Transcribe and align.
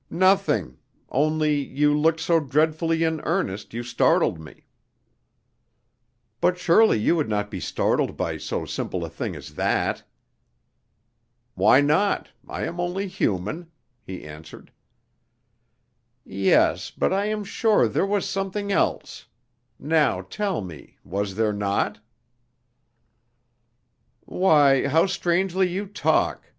"Nothing; 0.09 0.79
only 1.09 1.61
you 1.63 1.95
looked 1.95 2.19
so 2.21 2.39
dreadfully 2.39 3.03
in 3.03 3.21
earnest, 3.21 3.71
you 3.71 3.83
startled 3.83 4.39
me." 4.39 4.65
"But 6.39 6.57
surely 6.57 6.97
you 6.97 7.15
would 7.15 7.29
not 7.29 7.51
be 7.51 7.59
startled 7.59 8.17
by 8.17 8.39
so 8.39 8.65
simple 8.65 9.05
a 9.05 9.11
thing 9.11 9.35
as 9.35 9.53
that!" 9.53 10.01
"Why 11.53 11.81
not? 11.81 12.29
I 12.49 12.63
am 12.65 12.79
only 12.79 13.05
human," 13.07 13.69
he 14.01 14.23
answered. 14.23 14.71
"Yes, 16.23 16.89
but 16.89 17.13
I 17.13 17.25
am 17.25 17.43
sure 17.43 17.87
there 17.87 18.03
was 18.07 18.27
something 18.27 18.71
else. 18.71 19.27
Now 19.77 20.21
tell 20.21 20.61
me, 20.61 20.97
was 21.03 21.35
there 21.35 21.53
not?" 21.53 21.99
"Why, 24.21 24.87
how 24.87 25.05
strangely 25.05 25.69
you 25.69 25.85
talk!" 25.85 26.49